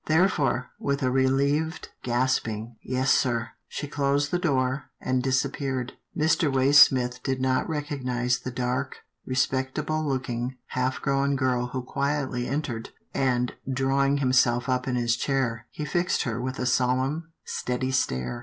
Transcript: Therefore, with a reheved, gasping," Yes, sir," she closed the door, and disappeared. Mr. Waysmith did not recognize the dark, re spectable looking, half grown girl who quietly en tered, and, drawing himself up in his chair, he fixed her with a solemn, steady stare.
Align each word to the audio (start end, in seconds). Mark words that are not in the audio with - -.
Therefore, 0.07 0.71
with 0.79 1.03
a 1.03 1.11
reheved, 1.11 1.89
gasping," 2.01 2.75
Yes, 2.83 3.11
sir," 3.11 3.49
she 3.67 3.87
closed 3.87 4.31
the 4.31 4.39
door, 4.39 4.85
and 4.99 5.21
disappeared. 5.21 5.93
Mr. 6.17 6.51
Waysmith 6.51 7.21
did 7.21 7.39
not 7.39 7.69
recognize 7.69 8.39
the 8.39 8.49
dark, 8.49 8.95
re 9.27 9.35
spectable 9.35 10.03
looking, 10.03 10.55
half 10.69 10.99
grown 11.03 11.35
girl 11.35 11.67
who 11.67 11.83
quietly 11.83 12.47
en 12.47 12.63
tered, 12.63 12.87
and, 13.13 13.53
drawing 13.71 14.17
himself 14.17 14.67
up 14.67 14.87
in 14.87 14.95
his 14.95 15.15
chair, 15.15 15.67
he 15.69 15.85
fixed 15.85 16.23
her 16.23 16.41
with 16.41 16.57
a 16.57 16.65
solemn, 16.65 17.31
steady 17.45 17.91
stare. 17.91 18.39